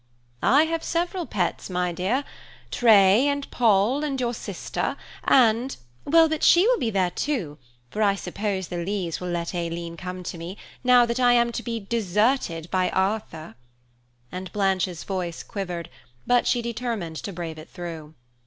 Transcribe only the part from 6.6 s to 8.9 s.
will be there, too, for I suppose the